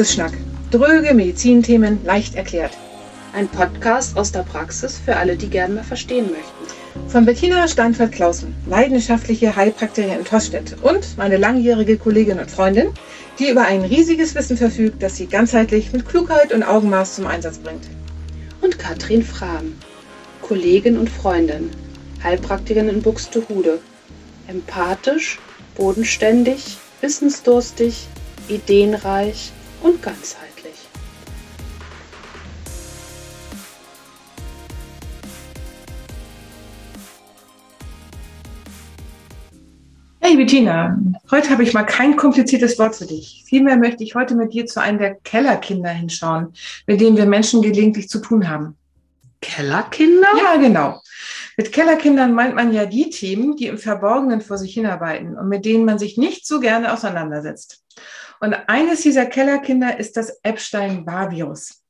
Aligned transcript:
Praxisschnack. 0.00 0.32
Dröge 0.70 1.12
Medizinthemen 1.12 2.02
leicht 2.06 2.34
erklärt. 2.34 2.72
Ein 3.34 3.48
Podcast 3.48 4.16
aus 4.16 4.32
der 4.32 4.44
Praxis 4.44 4.98
für 4.98 5.14
alle, 5.14 5.36
die 5.36 5.50
gerne 5.50 5.74
mal 5.74 5.84
verstehen 5.84 6.30
möchten. 6.30 7.06
Von 7.10 7.26
Bettina 7.26 7.68
Steinfeld-Klausen, 7.68 8.54
leidenschaftliche 8.66 9.54
Heilpraktikerin 9.54 10.20
in 10.20 10.24
Tostedt 10.24 10.74
und 10.80 11.18
meine 11.18 11.36
langjährige 11.36 11.98
Kollegin 11.98 12.38
und 12.38 12.50
Freundin, 12.50 12.94
die 13.38 13.50
über 13.50 13.66
ein 13.66 13.82
riesiges 13.82 14.34
Wissen 14.34 14.56
verfügt, 14.56 15.02
das 15.02 15.16
sie 15.16 15.26
ganzheitlich 15.26 15.92
mit 15.92 16.08
Klugheit 16.08 16.54
und 16.54 16.62
Augenmaß 16.62 17.16
zum 17.16 17.26
Einsatz 17.26 17.58
bringt. 17.58 17.84
Und 18.62 18.78
Katrin 18.78 19.22
Frahm, 19.22 19.74
Kollegin 20.40 20.96
und 20.96 21.10
Freundin, 21.10 21.68
Heilpraktikerin 22.24 22.88
in 22.88 23.02
Buxtehude. 23.02 23.80
Empathisch, 24.48 25.38
bodenständig, 25.76 26.78
wissensdurstig, 27.02 28.06
ideenreich 28.48 29.52
und 29.82 30.02
ganzheitlich. 30.02 30.74
Hey 40.22 40.36
Bettina, 40.36 40.96
heute 41.30 41.50
habe 41.50 41.64
ich 41.64 41.72
mal 41.72 41.82
kein 41.82 42.14
kompliziertes 42.14 42.78
Wort 42.78 42.94
für 42.94 43.06
dich. 43.06 43.42
Vielmehr 43.48 43.76
möchte 43.76 44.04
ich 44.04 44.14
heute 44.14 44.36
mit 44.36 44.52
dir 44.52 44.66
zu 44.66 44.80
einem 44.80 44.98
der 44.98 45.14
Kellerkinder 45.14 45.90
hinschauen, 45.90 46.52
mit 46.86 47.00
denen 47.00 47.16
wir 47.16 47.26
Menschen 47.26 47.62
gelegentlich 47.62 48.08
zu 48.08 48.20
tun 48.20 48.48
haben. 48.48 48.76
Kellerkinder? 49.40 50.28
Ja, 50.36 50.56
genau. 50.56 51.00
Mit 51.56 51.72
Kellerkindern 51.72 52.32
meint 52.32 52.54
man 52.54 52.72
ja 52.72 52.86
die 52.86 53.10
Themen, 53.10 53.56
die 53.56 53.66
im 53.66 53.78
Verborgenen 53.78 54.40
vor 54.40 54.56
sich 54.56 54.74
hinarbeiten 54.74 55.36
und 55.36 55.48
mit 55.48 55.64
denen 55.64 55.84
man 55.84 55.98
sich 55.98 56.16
nicht 56.16 56.46
so 56.46 56.60
gerne 56.60 56.92
auseinandersetzt. 56.92 57.82
Und 58.40 58.54
eines 58.68 59.02
dieser 59.02 59.26
Kellerkinder 59.26 59.98
ist 59.98 60.16
das 60.16 60.40
Epstein-Barr-Virus. 60.42 61.82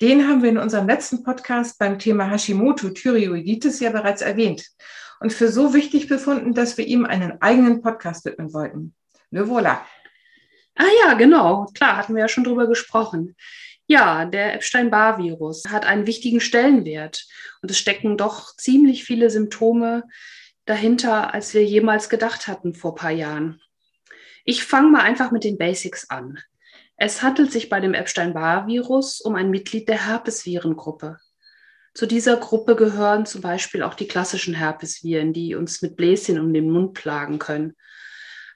Den 0.00 0.28
haben 0.28 0.42
wir 0.42 0.50
in 0.50 0.58
unserem 0.58 0.86
letzten 0.86 1.22
Podcast 1.22 1.78
beim 1.78 1.98
Thema 1.98 2.30
Hashimoto-Thyreoiditis 2.30 3.80
ja 3.80 3.90
bereits 3.90 4.22
erwähnt 4.22 4.64
und 5.20 5.32
für 5.32 5.48
so 5.48 5.72
wichtig 5.74 6.06
befunden, 6.06 6.52
dass 6.52 6.76
wir 6.76 6.86
ihm 6.86 7.06
einen 7.06 7.40
eigenen 7.40 7.80
Podcast 7.80 8.24
widmen 8.26 8.52
wollten. 8.52 8.94
Le 9.30 9.44
voilà. 9.44 9.80
Ah 10.76 10.84
ja, 11.04 11.14
genau. 11.14 11.66
Klar, 11.74 11.96
hatten 11.96 12.14
wir 12.14 12.20
ja 12.20 12.28
schon 12.28 12.44
drüber 12.44 12.66
gesprochen. 12.66 13.34
Ja, 13.86 14.26
der 14.26 14.54
Epstein-Barr-Virus 14.54 15.64
hat 15.68 15.86
einen 15.86 16.06
wichtigen 16.06 16.40
Stellenwert 16.40 17.26
und 17.62 17.70
es 17.70 17.78
stecken 17.78 18.18
doch 18.18 18.54
ziemlich 18.56 19.04
viele 19.04 19.30
Symptome 19.30 20.04
dahinter, 20.66 21.32
als 21.32 21.54
wir 21.54 21.64
jemals 21.64 22.08
gedacht 22.08 22.48
hatten 22.48 22.74
vor 22.74 22.92
ein 22.92 22.96
paar 22.96 23.10
Jahren. 23.12 23.62
Ich 24.48 24.64
fange 24.64 24.92
mal 24.92 25.00
einfach 25.00 25.32
mit 25.32 25.42
den 25.42 25.58
Basics 25.58 26.08
an. 26.08 26.38
Es 26.96 27.20
handelt 27.20 27.50
sich 27.50 27.68
bei 27.68 27.80
dem 27.80 27.94
Epstein-Barr-Virus 27.94 29.20
um 29.20 29.34
ein 29.34 29.50
Mitglied 29.50 29.88
der 29.88 30.06
Herpesvirengruppe. 30.06 31.18
Zu 31.94 32.06
dieser 32.06 32.36
Gruppe 32.36 32.76
gehören 32.76 33.26
zum 33.26 33.40
Beispiel 33.40 33.82
auch 33.82 33.94
die 33.94 34.06
klassischen 34.06 34.54
Herpesviren, 34.54 35.32
die 35.32 35.56
uns 35.56 35.82
mit 35.82 35.96
Bläschen 35.96 36.38
um 36.38 36.54
den 36.54 36.70
Mund 36.70 36.94
plagen 36.94 37.40
können. 37.40 37.74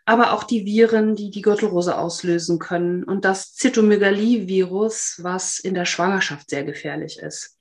Aber 0.04 0.32
auch 0.32 0.44
die 0.44 0.64
Viren, 0.64 1.16
die 1.16 1.30
die 1.30 1.42
Gürtelrose 1.42 1.98
auslösen 1.98 2.60
können 2.60 3.02
und 3.02 3.24
das 3.24 3.54
Zytomygalie-Virus, 3.54 5.18
was 5.22 5.58
in 5.58 5.74
der 5.74 5.86
Schwangerschaft 5.86 6.50
sehr 6.50 6.62
gefährlich 6.62 7.18
ist. 7.18 7.58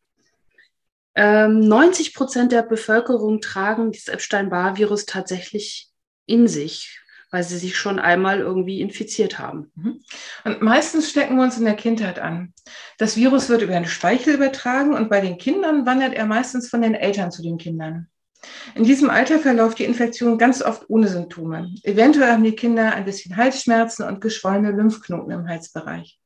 90 1.16 2.08
ähm, 2.08 2.14
Prozent 2.14 2.52
der 2.52 2.62
Bevölkerung 2.62 3.42
tragen 3.42 3.92
dieses 3.92 4.08
Epstein-Barr-Virus 4.08 5.08
tatsächlich 5.08 5.90
in 6.28 6.48
sich 6.48 7.02
weil 7.32 7.44
sie 7.44 7.58
sich 7.58 7.78
schon 7.78 8.00
einmal 8.00 8.40
irgendwie 8.40 8.82
infiziert 8.82 9.40
haben. 9.40 9.72
Mhm. 9.76 10.02
Und 10.46 10.62
meistens 10.62 11.10
stecken 11.10 11.38
wir 11.38 11.44
uns 11.44 11.58
in 11.58 11.66
der 11.66 11.76
Kindheit 11.76 12.20
an. 12.20 12.54
Das 12.98 13.16
Virus 13.16 13.50
wird 13.50 13.62
über 13.62 13.74
den 13.74 13.86
Speichel 13.86 14.36
übertragen 14.36 14.94
und 14.94 15.10
bei 15.10 15.22
den 15.22 15.38
Kindern 15.38 15.86
wandert 15.86 16.14
er 16.14 16.26
meistens 16.26 16.70
von 16.70 16.82
den 16.82 16.96
Eltern 16.96 17.32
zu 17.32 17.42
den 17.42 17.58
Kindern. 17.58 18.08
In 18.76 18.86
diesem 18.86 19.10
Alter 19.10 19.40
verläuft 19.40 19.80
die 19.80 19.84
Infektion 19.84 20.38
ganz 20.38 20.62
oft 20.62 20.90
ohne 20.90 21.08
Symptome. 21.08 21.74
Eventuell 21.84 22.32
haben 22.32 22.44
die 22.44 22.56
Kinder 22.56 22.94
ein 22.94 23.06
bisschen 23.06 23.36
Halsschmerzen 23.36 24.04
und 24.04 24.22
geschwollene 24.22 24.72
Lymphknoten 24.72 25.32
im 25.32 25.48
Halsbereich. 25.48 26.20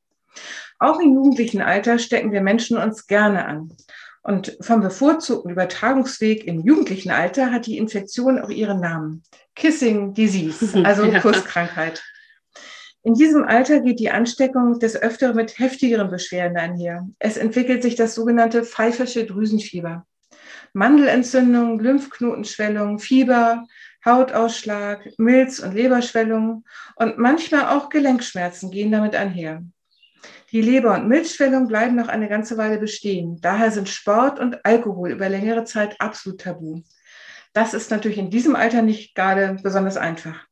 Auch 0.79 0.99
im 0.99 1.13
jugendlichen 1.13 1.61
Alter 1.61 1.97
stecken 1.97 2.31
wir 2.31 2.41
Menschen 2.41 2.77
uns 2.77 3.07
gerne 3.07 3.45
an. 3.45 3.71
Und 4.23 4.57
vom 4.61 4.79
bevorzugten 4.79 5.51
Übertragungsweg 5.51 6.45
im 6.47 6.61
jugendlichen 6.61 7.11
Alter 7.11 7.51
hat 7.51 7.65
die 7.65 7.77
Infektion 7.77 8.39
auch 8.39 8.49
ihren 8.49 8.79
Namen. 8.79 9.23
Kissing 9.53 10.13
Disease, 10.13 10.81
also 10.85 11.03
ja. 11.03 11.19
Kusskrankheit. 11.19 12.01
In 13.03 13.15
diesem 13.15 13.43
Alter 13.43 13.81
geht 13.81 13.99
die 13.99 14.11
Ansteckung 14.11 14.79
des 14.79 14.95
Öfteren 14.95 15.35
mit 15.35 15.59
heftigeren 15.59 16.09
Beschwerden 16.09 16.57
einher. 16.57 17.05
Es 17.19 17.35
entwickelt 17.35 17.83
sich 17.83 17.95
das 17.95 18.15
sogenannte 18.15 18.63
pfeifersche 18.63 19.25
Drüsenfieber. 19.25 20.05
Mandelentzündung, 20.71 21.79
Lymphknotenschwellung, 21.81 22.99
Fieber, 22.99 23.65
Hautausschlag, 24.05 25.09
Milz- 25.17 25.59
und 25.59 25.73
Leberschwellung 25.73 26.63
und 26.95 27.17
manchmal 27.17 27.77
auch 27.77 27.89
Gelenkschmerzen 27.89 28.71
gehen 28.71 28.91
damit 28.91 29.15
einher. 29.15 29.63
Die 30.51 30.61
Leber- 30.61 30.95
und 30.95 31.07
Milzschwellung 31.07 31.67
bleiben 31.67 31.95
noch 31.95 32.07
eine 32.07 32.29
ganze 32.29 32.57
Weile 32.57 32.77
bestehen. 32.77 33.39
Daher 33.41 33.71
sind 33.71 33.89
Sport 33.89 34.39
und 34.39 34.65
Alkohol 34.65 35.11
über 35.11 35.29
längere 35.29 35.65
Zeit 35.65 35.99
absolut 35.99 36.41
tabu. 36.41 36.81
Das 37.53 37.73
ist 37.73 37.91
natürlich 37.91 38.17
in 38.17 38.29
diesem 38.29 38.55
Alter 38.55 38.81
nicht 38.81 39.15
gerade 39.15 39.57
besonders 39.61 39.97
einfach. 39.97 40.45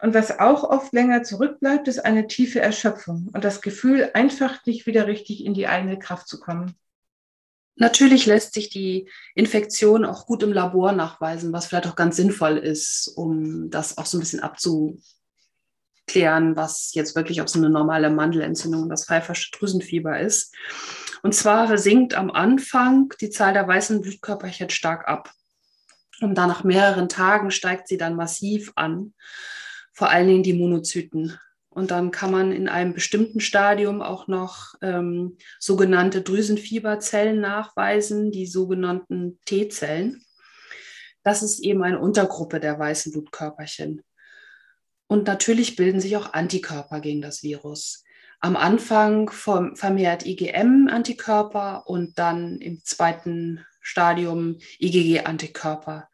Und 0.00 0.14
was 0.14 0.38
auch 0.38 0.62
oft 0.62 0.92
länger 0.92 1.22
zurückbleibt, 1.24 1.88
ist 1.88 2.04
eine 2.04 2.26
tiefe 2.26 2.60
Erschöpfung 2.60 3.30
und 3.32 3.44
das 3.44 3.62
Gefühl, 3.62 4.10
einfach 4.14 4.64
nicht 4.64 4.86
wieder 4.86 5.06
richtig 5.06 5.44
in 5.44 5.54
die 5.54 5.66
eigene 5.66 5.98
Kraft 5.98 6.28
zu 6.28 6.38
kommen. 6.38 6.76
Natürlich 7.74 8.26
lässt 8.26 8.54
sich 8.54 8.70
die 8.70 9.08
Infektion 9.34 10.04
auch 10.04 10.26
gut 10.26 10.42
im 10.42 10.52
Labor 10.52 10.92
nachweisen, 10.92 11.52
was 11.52 11.66
vielleicht 11.66 11.86
auch 11.86 11.96
ganz 11.96 12.16
sinnvoll 12.16 12.56
ist, 12.56 13.08
um 13.16 13.70
das 13.70 13.98
auch 13.98 14.06
so 14.06 14.16
ein 14.16 14.20
bisschen 14.20 14.40
abzu, 14.40 15.00
klären, 16.08 16.56
was 16.56 16.92
jetzt 16.94 17.14
wirklich 17.14 17.40
auch 17.40 17.48
so 17.48 17.58
eine 17.58 17.70
normale 17.70 18.10
Mandelentzündung, 18.10 18.88
das 18.88 19.06
pfeifersche 19.06 19.50
Drüsenfieber 19.52 20.18
ist. 20.18 20.54
Und 21.22 21.34
zwar 21.34 21.76
sinkt 21.78 22.14
am 22.14 22.30
Anfang 22.30 23.12
die 23.20 23.30
Zahl 23.30 23.52
der 23.52 23.66
weißen 23.68 24.00
Blutkörperchen 24.00 24.70
stark 24.70 25.06
ab. 25.06 25.30
Und 26.20 26.36
dann 26.36 26.48
nach 26.48 26.64
mehreren 26.64 27.08
Tagen 27.08 27.50
steigt 27.50 27.88
sie 27.88 27.96
dann 27.96 28.16
massiv 28.16 28.72
an, 28.74 29.14
vor 29.92 30.10
allen 30.10 30.26
Dingen 30.26 30.42
die 30.42 30.54
Monozyten. 30.54 31.38
Und 31.70 31.92
dann 31.92 32.10
kann 32.10 32.32
man 32.32 32.50
in 32.50 32.68
einem 32.68 32.92
bestimmten 32.92 33.40
Stadium 33.40 34.02
auch 34.02 34.26
noch 34.26 34.74
ähm, 34.82 35.36
sogenannte 35.60 36.22
Drüsenfieberzellen 36.22 37.40
nachweisen, 37.40 38.32
die 38.32 38.46
sogenannten 38.46 39.38
T-Zellen. 39.44 40.24
Das 41.22 41.42
ist 41.42 41.60
eben 41.60 41.82
eine 41.84 42.00
Untergruppe 42.00 42.58
der 42.58 42.78
weißen 42.78 43.12
Blutkörperchen. 43.12 44.02
Und 45.08 45.26
natürlich 45.26 45.74
bilden 45.74 46.00
sich 46.00 46.16
auch 46.16 46.32
Antikörper 46.34 47.00
gegen 47.00 47.22
das 47.22 47.42
Virus. 47.42 48.04
Am 48.40 48.56
Anfang 48.56 49.30
vermehrt 49.30 50.24
IgM-Antikörper 50.24 51.88
und 51.88 52.18
dann 52.18 52.58
im 52.58 52.84
zweiten 52.84 53.64
Stadium 53.80 54.58
IgG-Antikörper, 54.78 56.08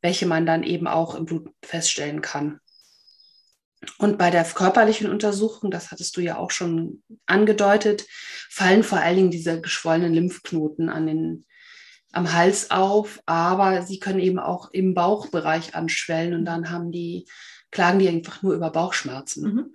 welche 0.00 0.26
man 0.26 0.44
dann 0.44 0.64
eben 0.64 0.88
auch 0.88 1.14
im 1.14 1.26
Blut 1.26 1.50
feststellen 1.62 2.20
kann. 2.20 2.58
Und 3.98 4.18
bei 4.18 4.30
der 4.30 4.44
körperlichen 4.44 5.08
Untersuchung, 5.08 5.70
das 5.70 5.92
hattest 5.92 6.16
du 6.16 6.20
ja 6.20 6.36
auch 6.36 6.50
schon 6.50 7.02
angedeutet, 7.26 8.06
fallen 8.48 8.82
vor 8.82 8.98
allen 8.98 9.16
Dingen 9.16 9.30
diese 9.30 9.60
geschwollenen 9.60 10.14
Lymphknoten 10.14 10.88
an 10.88 11.06
den, 11.06 11.46
am 12.10 12.32
Hals 12.32 12.72
auf, 12.72 13.20
aber 13.26 13.82
sie 13.82 14.00
können 14.00 14.18
eben 14.18 14.40
auch 14.40 14.70
im 14.72 14.94
Bauchbereich 14.94 15.76
anschwellen 15.76 16.34
und 16.34 16.44
dann 16.44 16.70
haben 16.70 16.90
die 16.90 17.26
klagen 17.70 17.98
die 17.98 18.08
einfach 18.08 18.42
nur 18.42 18.54
über 18.54 18.70
Bauchschmerzen. 18.70 19.42
Mhm. 19.42 19.74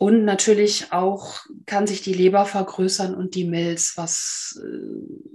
Und 0.00 0.24
natürlich 0.24 0.92
auch 0.92 1.40
kann 1.66 1.88
sich 1.88 2.02
die 2.02 2.14
Leber 2.14 2.46
vergrößern 2.46 3.16
und 3.16 3.34
die 3.34 3.44
Milz, 3.44 3.94
was 3.96 4.60
äh, 4.62 4.78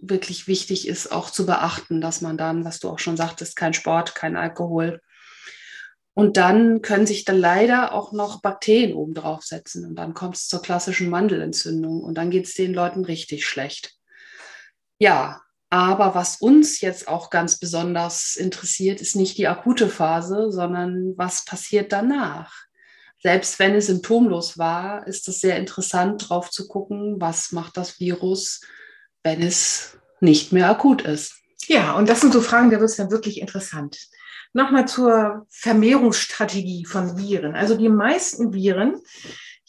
wirklich 0.01 0.47
wichtig 0.47 0.87
ist, 0.87 1.11
auch 1.11 1.29
zu 1.29 1.45
beachten, 1.45 1.99
dass 1.99 2.21
man 2.21 2.37
dann, 2.37 2.63
was 2.63 2.79
du 2.79 2.89
auch 2.89 2.99
schon 2.99 3.17
sagtest, 3.17 3.57
kein 3.57 3.73
Sport, 3.73 4.15
kein 4.15 4.37
Alkohol. 4.37 5.01
Und 6.13 6.37
dann 6.37 6.81
können 6.81 7.05
sich 7.05 7.25
dann 7.25 7.39
leider 7.39 7.93
auch 7.93 8.13
noch 8.13 8.41
Bakterien 8.41 8.93
oben 8.93 9.13
draufsetzen. 9.13 9.85
Und 9.85 9.95
dann 9.95 10.13
kommt 10.13 10.37
es 10.37 10.47
zur 10.47 10.61
klassischen 10.61 11.09
Mandelentzündung 11.09 12.01
und 12.01 12.15
dann 12.15 12.29
geht 12.29 12.45
es 12.45 12.53
den 12.53 12.73
Leuten 12.73 13.03
richtig 13.03 13.45
schlecht. 13.45 13.95
Ja, 14.97 15.41
aber 15.73 16.13
was 16.13 16.35
uns 16.35 16.81
jetzt 16.81 17.07
auch 17.07 17.31
ganz 17.31 17.57
besonders 17.57 18.35
interessiert, 18.35 19.01
ist 19.01 19.15
nicht 19.15 19.39
die 19.39 19.47
akute 19.47 19.89
Phase, 19.89 20.51
sondern 20.51 21.17
was 21.17 21.45
passiert 21.45 21.91
danach. 21.91 22.53
Selbst 23.23 23.57
wenn 23.57 23.73
es 23.73 23.87
symptomlos 23.87 24.59
war, 24.59 25.07
ist 25.07 25.27
es 25.27 25.39
sehr 25.39 25.57
interessant, 25.57 26.29
drauf 26.29 26.51
zu 26.51 26.67
gucken, 26.67 27.15
was 27.17 27.51
macht 27.53 27.75
das 27.75 27.99
Virus, 27.99 28.61
wenn 29.23 29.41
es 29.41 29.97
nicht 30.19 30.51
mehr 30.51 30.69
akut 30.69 31.01
ist. 31.01 31.37
Ja, 31.65 31.93
und 31.93 32.07
das 32.07 32.21
sind 32.21 32.33
so 32.33 32.41
Fragen, 32.41 32.69
da 32.69 32.79
wird 32.79 32.91
es 32.91 32.97
dann 32.97 33.09
wirklich 33.09 33.41
interessant. 33.41 33.97
Nochmal 34.53 34.87
zur 34.87 35.47
Vermehrungsstrategie 35.49 36.85
von 36.85 37.17
Viren. 37.17 37.55
Also 37.55 37.75
die 37.75 37.89
meisten 37.89 38.53
Viren, 38.53 39.01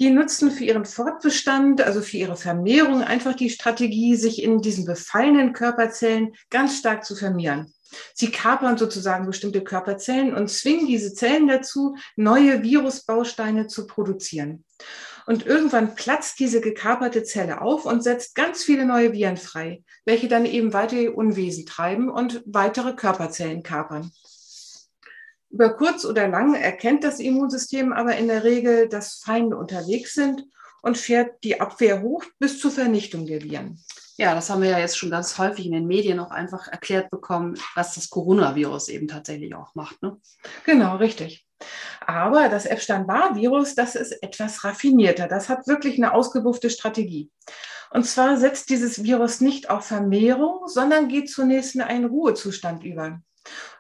Die 0.01 0.11
nutzen 0.11 0.51
für 0.51 0.65
ihren 0.65 0.85
Fortbestand, 0.85 1.81
also 1.81 2.01
für 2.01 2.17
ihre 2.17 2.37
Vermehrung, 2.37 3.03
einfach 3.03 3.35
die 3.35 3.51
Strategie, 3.51 4.17
sich 4.17 4.43
in 4.43 4.61
diesen 4.61 4.87
befallenen 4.87 5.53
Körperzellen 5.53 6.35
ganz 6.51 6.79
stark 6.79 7.05
zu 7.05 7.15
vermehren. 7.15 7.73
Sie 8.13 8.33
kapern 8.33 8.77
sozusagen 8.77 9.27
bestimmte 9.27 9.63
Körperzellen 9.63 10.35
und 10.35 10.51
zwingen 10.51 10.89
diese 10.89 11.15
Zellen 11.15 11.47
dazu, 11.47 11.97
neue 12.17 12.63
Virusbausteine 12.63 13.69
zu 13.69 13.87
produzieren. 13.87 14.65
Und 15.27 15.47
irgendwann 15.47 15.95
platzt 15.95 16.39
diese 16.39 16.61
gekaperte 16.61 17.23
Zelle 17.23 17.63
auf 17.63 17.87
und 17.87 18.03
setzt 18.03 18.35
ganz 18.35 18.63
viele 18.63 18.85
neue 18.85 19.13
Viren 19.13 19.39
frei, 19.39 19.83
welche 20.05 20.29
dann 20.29 20.45
eben 20.45 20.73
weitere 20.73 21.09
Unwesen 21.09 21.65
treiben 21.65 22.11
und 22.11 22.43
weitere 22.47 22.95
Körperzellen 22.95 23.63
kapern. 23.63 24.11
Über 25.55 25.73
kurz 25.73 26.05
oder 26.05 26.27
lang 26.27 26.57
erkennt 26.57 27.05
das 27.05 27.21
Immunsystem 27.21 27.93
aber 27.93 28.17
in 28.17 28.27
der 28.27 28.43
Regel, 28.43 28.89
dass 28.89 29.21
Feinde 29.25 29.57
unterwegs 29.57 30.13
sind 30.13 30.45
und 30.83 30.99
fährt 30.99 31.45
die 31.45 31.61
Abwehr 31.61 32.03
hoch 32.03 32.25
bis 32.41 32.59
zur 32.59 32.73
Vernichtung 32.73 33.25
der 33.25 33.41
Viren. 33.41 33.79
Ja, 34.17 34.35
das 34.35 34.51
haben 34.51 34.63
wir 34.63 34.71
ja 34.71 34.81
jetzt 34.81 34.99
schon 34.99 35.13
ganz 35.13 35.39
häufig 35.39 35.67
in 35.67 35.71
den 35.71 35.87
Medien 35.87 36.19
auch 36.19 36.33
einfach 36.33 36.67
erklärt 36.67 37.09
bekommen, 37.09 37.57
was 37.77 37.95
das 37.95 38.11
Coronavirus 38.11 38.89
eben 38.89 39.07
tatsächlich 39.07 39.55
auch 39.55 39.77
macht. 39.77 40.03
Ne? 40.03 40.17
Genau, 40.65 40.97
richtig. 40.97 41.47
Aber 42.05 42.49
das 42.49 42.67
Epstein-Barr-Virus, 42.67 43.77
das 43.77 43.95
ist 43.95 44.25
etwas 44.25 44.65
raffinierter. 44.65 45.29
Das 45.29 45.49
hat 45.49 45.69
wirklich 45.69 45.99
eine 45.99 46.15
ausgebuffte 46.15 46.69
Strategie. 46.69 47.31
Und 47.93 48.07
zwar 48.07 48.39
setzt 48.39 48.71
dieses 48.71 49.05
Virus 49.05 49.41
nicht 49.41 49.71
auf 49.71 49.87
Vermehrung, 49.87 50.67
sondern 50.67 51.07
geht 51.07 51.31
zunächst 51.31 51.77
in 51.77 51.81
einen 51.81 52.07
Ruhezustand 52.07 52.83
über. 52.83 53.21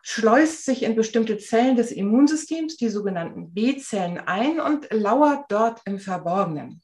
Schleust 0.03 0.65
sich 0.65 0.83
in 0.83 0.97
bestimmte 0.97 1.39
Zellen 1.39 1.77
des 1.77 1.91
Immunsystems, 1.91 2.77
die 2.77 2.89
sogenannten 2.89 3.55
B-Zellen, 3.55 4.19
ein 4.19 4.61
und 4.61 4.87
lauert 4.93 5.51
dort 5.51 5.81
im 5.87 5.99
Verborgenen. 5.99 6.83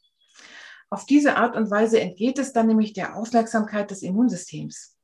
Auf 0.89 1.07
diese 1.07 1.37
Art 1.37 1.55
und 1.55 1.71
Weise 1.71 2.01
entgeht 2.01 2.39
es 2.39 2.53
dann 2.53 2.67
nämlich 2.67 2.95
der 2.95 3.17
Aufmerksamkeit 3.17 3.91
des 3.91 4.03
Immunsystems. 4.03 4.97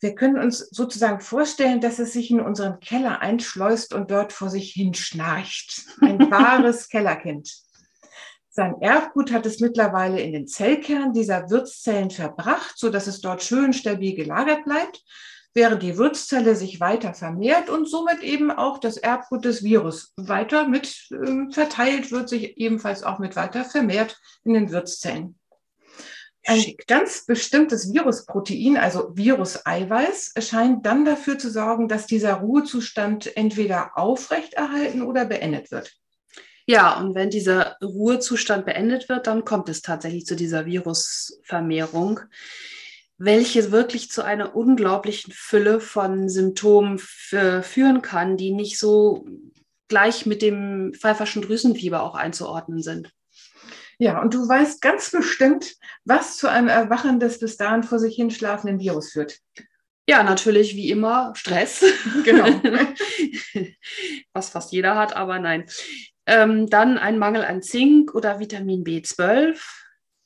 Wir 0.00 0.16
können 0.16 0.38
uns 0.38 0.58
sozusagen 0.70 1.20
vorstellen, 1.20 1.80
dass 1.80 2.00
es 2.00 2.12
sich 2.12 2.30
in 2.30 2.40
unseren 2.40 2.80
Keller 2.80 3.20
einschleust 3.20 3.94
und 3.94 4.10
dort 4.10 4.32
vor 4.32 4.50
sich 4.50 4.72
hin 4.72 4.94
schnarcht. 4.94 5.84
Ein 6.00 6.18
wahres 6.30 6.88
Kellerkind. 6.88 7.52
Sein 8.50 8.80
Erbgut 8.80 9.30
hat 9.30 9.46
es 9.46 9.60
mittlerweile 9.60 10.20
in 10.20 10.32
den 10.32 10.48
Zellkern 10.48 11.12
dieser 11.12 11.48
Wirtszellen 11.50 12.10
verbracht, 12.10 12.76
so 12.76 12.90
dass 12.90 13.06
es 13.06 13.20
dort 13.20 13.42
schön 13.42 13.72
stabil 13.72 14.14
gelagert 14.14 14.64
bleibt 14.64 15.04
während 15.54 15.82
die 15.82 15.98
Wirtszelle 15.98 16.56
sich 16.56 16.80
weiter 16.80 17.14
vermehrt 17.14 17.68
und 17.68 17.88
somit 17.88 18.22
eben 18.22 18.50
auch 18.50 18.78
das 18.78 18.96
Erbgut 18.96 19.44
des 19.44 19.62
Virus 19.62 20.12
weiter 20.16 20.66
mit 20.66 21.08
äh, 21.10 21.52
verteilt 21.52 22.10
wird, 22.10 22.28
sich 22.28 22.56
ebenfalls 22.56 23.02
auch 23.02 23.18
mit 23.18 23.36
weiter 23.36 23.64
vermehrt 23.64 24.18
in 24.44 24.54
den 24.54 24.70
Wirtszellen. 24.70 25.38
Ein 26.44 26.74
ganz 26.88 27.24
bestimmtes 27.24 27.92
Virusprotein, 27.92 28.76
also 28.76 29.12
Viruseiweiß, 29.14 30.34
scheint 30.40 30.84
dann 30.84 31.04
dafür 31.04 31.38
zu 31.38 31.48
sorgen, 31.50 31.86
dass 31.86 32.06
dieser 32.06 32.34
Ruhezustand 32.34 33.36
entweder 33.36 33.96
aufrechterhalten 33.96 35.02
oder 35.02 35.24
beendet 35.24 35.70
wird. 35.70 35.92
Ja, 36.66 36.98
und 36.98 37.14
wenn 37.14 37.30
dieser 37.30 37.76
Ruhezustand 37.80 38.66
beendet 38.66 39.08
wird, 39.08 39.28
dann 39.28 39.44
kommt 39.44 39.68
es 39.68 39.82
tatsächlich 39.82 40.26
zu 40.26 40.34
dieser 40.34 40.66
Virusvermehrung 40.66 42.20
welche 43.24 43.70
wirklich 43.70 44.10
zu 44.10 44.24
einer 44.24 44.56
unglaublichen 44.56 45.32
Fülle 45.32 45.78
von 45.78 46.28
Symptomen 46.28 46.98
führen 46.98 48.02
kann, 48.02 48.36
die 48.36 48.50
nicht 48.50 48.80
so 48.80 49.24
gleich 49.86 50.26
mit 50.26 50.42
dem 50.42 50.92
pfeiferschen 50.92 51.42
Drüsenfieber 51.42 52.02
auch 52.02 52.16
einzuordnen 52.16 52.82
sind. 52.82 53.12
Ja, 53.98 54.20
und 54.20 54.34
du 54.34 54.48
weißt 54.48 54.82
ganz 54.82 55.12
bestimmt, 55.12 55.76
was 56.04 56.36
zu 56.36 56.48
einem 56.48 56.66
Erwachen 56.66 57.20
des 57.20 57.38
bis 57.38 57.56
dahin 57.56 57.84
vor 57.84 58.00
sich 58.00 58.16
hinschlafenden 58.16 58.80
Virus 58.80 59.12
führt. 59.12 59.38
Ja, 60.08 60.24
natürlich 60.24 60.74
wie 60.74 60.90
immer 60.90 61.32
Stress. 61.36 61.84
Genau. 62.24 62.46
was 64.32 64.48
fast 64.48 64.72
jeder 64.72 64.96
hat, 64.96 65.14
aber 65.14 65.38
nein. 65.38 65.66
Ähm, 66.26 66.68
dann 66.68 66.98
ein 66.98 67.18
Mangel 67.18 67.44
an 67.44 67.62
Zink 67.62 68.16
oder 68.16 68.40
Vitamin 68.40 68.82
B12, 68.82 69.60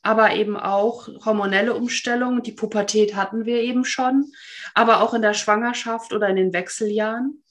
aber 0.06 0.34
eben 0.34 0.56
auch 0.56 1.08
hormonelle 1.24 1.74
Umstellungen. 1.74 2.42
Die 2.42 2.52
Pubertät 2.52 3.16
hatten 3.16 3.44
wir 3.44 3.60
eben 3.60 3.84
schon, 3.84 4.30
aber 4.72 5.02
auch 5.02 5.14
in 5.14 5.22
der 5.22 5.34
Schwangerschaft 5.34 6.12
oder 6.12 6.28
in 6.28 6.36
den 6.36 6.52
Wechseljahren. 6.52 7.42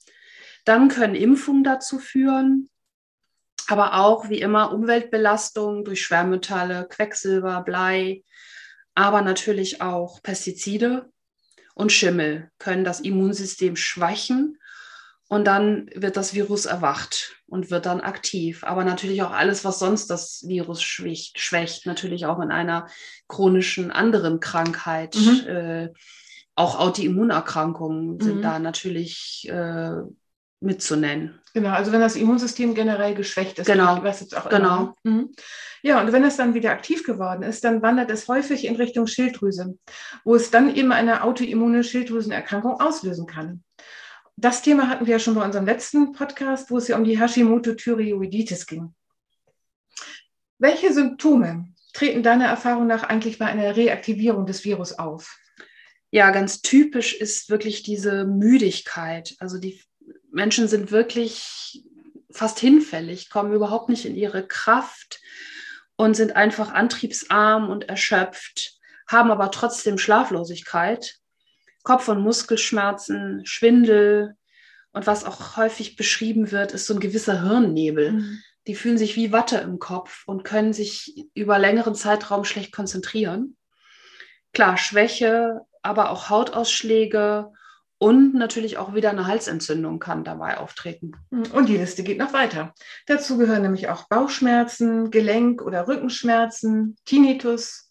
Dann 0.64 0.88
können 0.88 1.14
Impfungen 1.14 1.64
dazu 1.64 1.98
führen, 1.98 2.70
aber 3.68 3.98
auch 3.98 4.30
wie 4.30 4.40
immer 4.40 4.72
Umweltbelastungen 4.72 5.84
durch 5.84 6.02
Schwermetalle, 6.02 6.86
Quecksilber, 6.88 7.60
Blei, 7.62 8.24
aber 8.94 9.20
natürlich 9.20 9.82
auch 9.82 10.22
Pestizide 10.22 11.10
und 11.74 11.92
Schimmel 11.92 12.50
können 12.58 12.84
das 12.84 13.00
Immunsystem 13.00 13.76
schwächen 13.76 14.58
und 15.28 15.44
dann 15.44 15.90
wird 15.94 16.16
das 16.16 16.32
Virus 16.32 16.64
erwacht 16.64 17.35
und 17.48 17.70
wird 17.70 17.86
dann 17.86 18.00
aktiv. 18.00 18.64
Aber 18.64 18.84
natürlich 18.84 19.22
auch 19.22 19.30
alles, 19.30 19.64
was 19.64 19.78
sonst 19.78 20.08
das 20.08 20.44
Virus 20.46 20.82
schwächt, 20.82 21.38
schwächt 21.40 21.86
natürlich 21.86 22.26
auch 22.26 22.40
in 22.40 22.50
einer 22.50 22.88
chronischen 23.28 23.90
anderen 23.90 24.40
Krankheit. 24.40 25.16
Mhm. 25.16 25.46
Äh, 25.46 25.88
auch 26.54 26.78
Autoimmunerkrankungen 26.78 28.18
sind 28.20 28.38
mhm. 28.38 28.42
da 28.42 28.58
natürlich 28.58 29.46
äh, 29.50 29.90
mitzunennen. 30.60 31.38
Genau, 31.54 31.70
also 31.70 31.92
wenn 31.92 32.00
das 32.00 32.16
Immunsystem 32.16 32.74
generell 32.74 33.14
geschwächt 33.14 33.58
ist, 33.58 33.66
genau. 33.66 34.02
was 34.02 34.20
jetzt 34.20 34.36
auch 34.36 34.48
genau. 34.48 34.94
Mhm. 35.04 35.32
Ja, 35.82 36.00
und 36.00 36.12
wenn 36.12 36.24
es 36.24 36.36
dann 36.36 36.54
wieder 36.54 36.70
aktiv 36.70 37.04
geworden 37.04 37.42
ist, 37.42 37.62
dann 37.62 37.82
wandert 37.82 38.10
es 38.10 38.26
häufig 38.26 38.64
in 38.64 38.76
Richtung 38.76 39.06
Schilddrüse, 39.06 39.78
wo 40.24 40.34
es 40.34 40.50
dann 40.50 40.74
eben 40.74 40.92
eine 40.92 41.22
autoimmune 41.22 41.84
Schilddrüsenerkrankung 41.84 42.80
auslösen 42.80 43.26
kann 43.26 43.62
das 44.36 44.62
Thema 44.62 44.88
hatten 44.88 45.06
wir 45.06 45.12
ja 45.12 45.18
schon 45.18 45.34
bei 45.34 45.44
unserem 45.44 45.64
letzten 45.64 46.12
Podcast, 46.12 46.70
wo 46.70 46.76
es 46.76 46.88
ja 46.88 46.96
um 46.96 47.04
die 47.04 47.18
Hashimoto-Thyreoiditis 47.18 48.66
ging. 48.66 48.94
Welche 50.58 50.92
Symptome 50.92 51.72
treten 51.94 52.22
deiner 52.22 52.46
Erfahrung 52.46 52.86
nach 52.86 53.02
eigentlich 53.02 53.38
bei 53.38 53.46
einer 53.46 53.76
Reaktivierung 53.76 54.44
des 54.46 54.64
Virus 54.64 54.92
auf? 54.92 55.38
Ja, 56.10 56.30
ganz 56.30 56.60
typisch 56.60 57.14
ist 57.14 57.48
wirklich 57.48 57.82
diese 57.82 58.24
Müdigkeit. 58.24 59.34
Also 59.38 59.58
die 59.58 59.80
Menschen 60.30 60.68
sind 60.68 60.90
wirklich 60.90 61.84
fast 62.30 62.58
hinfällig, 62.58 63.30
kommen 63.30 63.54
überhaupt 63.54 63.88
nicht 63.88 64.04
in 64.04 64.14
ihre 64.14 64.46
Kraft 64.46 65.20
und 65.96 66.14
sind 66.14 66.36
einfach 66.36 66.72
antriebsarm 66.72 67.70
und 67.70 67.88
erschöpft, 67.88 68.78
haben 69.08 69.30
aber 69.30 69.50
trotzdem 69.50 69.96
Schlaflosigkeit 69.96 71.18
Kopf- 71.86 72.08
und 72.08 72.20
Muskelschmerzen, 72.20 73.46
Schwindel 73.46 74.34
und 74.90 75.06
was 75.06 75.24
auch 75.24 75.56
häufig 75.56 75.94
beschrieben 75.94 76.50
wird, 76.50 76.72
ist 76.72 76.86
so 76.86 76.94
ein 76.94 77.00
gewisser 77.00 77.42
Hirnnebel. 77.42 78.12
Mhm. 78.12 78.42
Die 78.66 78.74
fühlen 78.74 78.98
sich 78.98 79.14
wie 79.14 79.30
Watte 79.30 79.58
im 79.58 79.78
Kopf 79.78 80.24
und 80.26 80.42
können 80.42 80.72
sich 80.72 81.28
über 81.32 81.60
längeren 81.60 81.94
Zeitraum 81.94 82.44
schlecht 82.44 82.72
konzentrieren. 82.72 83.56
Klar, 84.52 84.78
Schwäche, 84.78 85.60
aber 85.80 86.10
auch 86.10 86.28
Hautausschläge 86.28 87.52
und 87.98 88.34
natürlich 88.34 88.78
auch 88.78 88.94
wieder 88.94 89.10
eine 89.10 89.28
Halsentzündung 89.28 90.00
kann 90.00 90.24
dabei 90.24 90.58
auftreten. 90.58 91.12
Mhm. 91.30 91.52
Und 91.52 91.68
die 91.68 91.76
Liste 91.76 92.02
geht 92.02 92.18
noch 92.18 92.32
weiter. 92.32 92.74
Dazu 93.06 93.38
gehören 93.38 93.62
nämlich 93.62 93.88
auch 93.88 94.08
Bauchschmerzen, 94.08 95.12
Gelenk- 95.12 95.62
oder 95.62 95.86
Rückenschmerzen, 95.86 96.96
Tinnitus, 97.04 97.85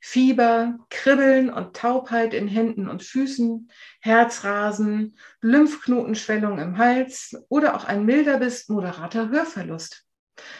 Fieber, 0.00 0.78
Kribbeln 0.90 1.50
und 1.50 1.76
Taubheit 1.76 2.34
in 2.34 2.48
Händen 2.48 2.88
und 2.88 3.02
Füßen, 3.02 3.70
Herzrasen, 4.00 5.16
Lymphknotenschwellung 5.40 6.58
im 6.58 6.78
Hals 6.78 7.36
oder 7.48 7.74
auch 7.74 7.84
ein 7.84 8.04
milder 8.04 8.38
bis 8.38 8.68
moderater 8.68 9.28
Hörverlust. 9.28 10.04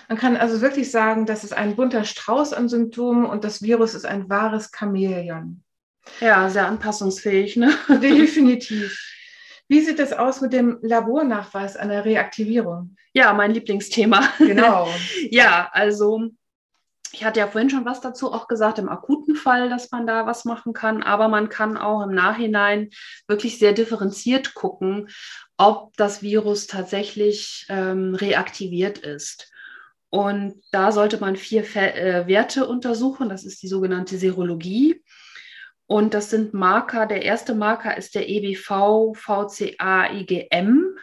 Man 0.09 0.19
kann 0.19 0.37
also 0.37 0.61
wirklich 0.61 0.91
sagen, 0.91 1.25
das 1.25 1.45
ist 1.45 1.53
ein 1.53 1.77
bunter 1.77 2.05
Strauß 2.05 2.53
an 2.53 2.69
Symptomen 2.69 3.27
und 3.27 3.45
das 3.45 3.63
Virus 3.63 3.95
ist 3.95 4.07
ein 4.07 4.29
wahres 4.29 4.71
Chamäleon. 4.77 5.63
Ja, 6.21 6.49
sehr 6.51 6.67
anpassungsfähig, 6.67 7.57
ne? 7.57 7.73
Definitiv. 7.89 8.99
Wie 9.69 9.81
sieht 9.83 10.01
es 10.01 10.15
aus 10.15 10.41
mit 10.41 10.55
dem 10.55 10.79
Labornachweis 10.81 11.77
einer 11.77 12.05
Reaktivierung? 12.05 12.97
Ja, 13.13 13.35
mein 13.35 13.53
Lieblingsthema. 13.53 14.27
Genau. 14.39 14.89
ja, 15.31 15.69
also 15.73 16.31
ich 17.13 17.25
hatte 17.25 17.41
ja 17.41 17.47
vorhin 17.47 17.71
schon 17.71 17.85
was 17.85 18.01
dazu 18.01 18.33
auch 18.33 18.49
gesagt, 18.49 18.79
im 18.79 18.89
akuten 18.89 19.35
Fall, 19.35 19.69
dass 19.69 19.91
man 19.91 20.07
da 20.07 20.27
was 20.27 20.45
machen 20.45 20.73
kann, 20.73 21.03
aber 21.03 21.29
man 21.29 21.49
kann 21.49 21.77
auch 21.77 22.03
im 22.03 22.15
Nachhinein 22.15 22.91
wirklich 23.27 23.59
sehr 23.59 23.73
differenziert 23.73 24.55
gucken, 24.55 25.09
ob 25.57 25.97
das 25.97 26.23
Virus 26.23 26.67
tatsächlich 26.67 27.67
ähm, 27.69 28.15
reaktiviert 28.15 28.99
ist. 28.99 29.51
Und 30.11 30.63
da 30.71 30.93
sollte 30.93 31.19
man 31.19 31.37
vier 31.37 31.65
Fe 31.65 31.95
äh, 31.95 32.27
Werte 32.27 32.67
untersuchen. 32.67 33.29
Das 33.29 33.45
ist 33.45 33.63
die 33.63 33.69
sogenannte 33.69 34.17
Serologie. 34.17 35.03
Und 35.87 36.15
das 36.15 36.31
sind 36.31 36.55
Marker. 36.55 37.07
Der 37.07 37.23
erste 37.23 37.55
Marker 37.55 37.97
ist 37.97 38.15
der 38.15 38.29
EBV 38.29 39.15
VCA 39.15 40.13
IgM. 40.13 40.99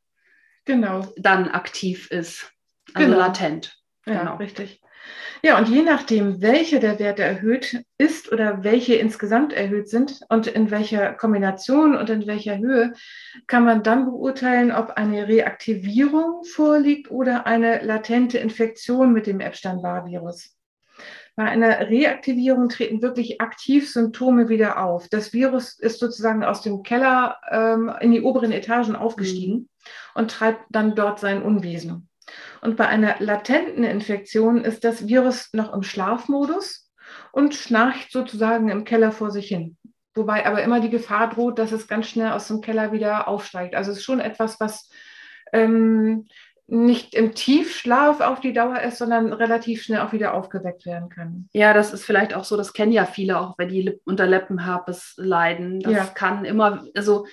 genau. 0.65 1.07
dann 1.17 1.49
aktiv 1.49 2.09
ist. 2.11 2.51
Also 2.93 3.07
genau. 3.07 3.19
latent. 3.19 3.77
Ja, 4.05 4.19
genau. 4.19 4.35
richtig. 4.35 4.81
Ja, 5.41 5.57
und 5.57 5.67
je 5.67 5.81
nachdem, 5.81 6.41
welche 6.41 6.79
der 6.79 6.99
Werte 6.99 7.23
erhöht 7.23 7.83
ist 7.97 8.31
oder 8.31 8.63
welche 8.63 8.95
insgesamt 8.95 9.51
erhöht 9.51 9.89
sind 9.89 10.21
und 10.29 10.47
in 10.47 10.71
welcher 10.71 11.13
Kombination 11.13 11.97
und 11.97 12.09
in 12.09 12.25
welcher 12.27 12.57
Höhe, 12.57 12.93
kann 13.47 13.65
man 13.65 13.83
dann 13.83 14.05
beurteilen, 14.05 14.71
ob 14.71 14.91
eine 14.91 15.27
Reaktivierung 15.27 16.45
vorliegt 16.45 17.11
oder 17.11 17.45
eine 17.45 17.83
latente 17.83 18.37
Infektion 18.37 19.11
mit 19.11 19.27
dem 19.27 19.41
Epstein-Barr-Virus. 19.41 20.55
Bei 21.35 21.45
einer 21.45 21.89
Reaktivierung 21.89 22.69
treten 22.69 23.01
wirklich 23.01 23.41
aktiv 23.41 23.91
Symptome 23.91 24.49
wieder 24.49 24.83
auf. 24.83 25.07
Das 25.09 25.33
Virus 25.33 25.79
ist 25.79 25.99
sozusagen 25.99 26.43
aus 26.43 26.61
dem 26.61 26.83
Keller 26.83 27.37
ähm, 27.49 27.91
in 28.01 28.11
die 28.11 28.21
oberen 28.21 28.51
Etagen 28.51 28.95
aufgestiegen 28.95 29.53
mhm. 29.53 29.69
und 30.13 30.31
treibt 30.31 30.63
dann 30.69 30.95
dort 30.95 31.19
sein 31.19 31.41
Unwesen. 31.41 32.09
Und 32.61 32.77
bei 32.77 32.87
einer 32.87 33.15
latenten 33.19 33.83
Infektion 33.83 34.63
ist 34.63 34.83
das 34.83 35.07
Virus 35.07 35.49
noch 35.53 35.73
im 35.73 35.83
Schlafmodus 35.83 36.91
und 37.31 37.55
schnarcht 37.55 38.11
sozusagen 38.11 38.69
im 38.69 38.85
Keller 38.85 39.11
vor 39.11 39.31
sich 39.31 39.47
hin. 39.47 39.77
Wobei 40.13 40.45
aber 40.45 40.63
immer 40.63 40.79
die 40.79 40.91
Gefahr 40.91 41.29
droht, 41.29 41.57
dass 41.57 41.71
es 41.71 41.87
ganz 41.87 42.07
schnell 42.07 42.31
aus 42.31 42.47
dem 42.47 42.61
Keller 42.61 42.91
wieder 42.91 43.27
aufsteigt. 43.27 43.73
Also 43.73 43.91
es 43.91 43.97
ist 43.97 44.03
schon 44.03 44.19
etwas, 44.19 44.59
was 44.59 44.89
ähm, 45.51 46.27
nicht 46.67 47.13
im 47.13 47.35
Tiefschlaf 47.35 48.21
auf 48.21 48.39
die 48.39 48.53
Dauer 48.53 48.79
ist, 48.81 48.97
sondern 48.97 49.33
relativ 49.33 49.83
schnell 49.83 49.99
auch 49.99 50.13
wieder 50.13 50.33
aufgeweckt 50.33 50.85
werden 50.85 51.09
kann. 51.09 51.49
Ja, 51.53 51.73
das 51.73 51.93
ist 51.93 52.05
vielleicht 52.05 52.33
auch 52.33 52.45
so, 52.45 52.55
das 52.55 52.73
kennen 52.73 52.93
ja 52.93 53.05
viele 53.05 53.39
auch, 53.39 53.57
wenn 53.57 53.69
die 53.69 53.99
unter 54.05 54.25
Leppenherpes 54.25 55.15
leiden. 55.17 55.81
Das 55.81 55.93
ja. 55.93 56.05
kann 56.05 56.45
immer, 56.45 56.85
also 56.95 57.25